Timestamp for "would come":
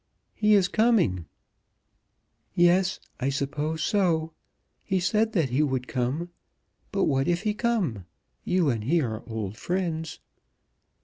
5.61-6.29